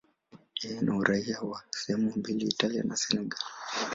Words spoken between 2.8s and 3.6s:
na Senegal.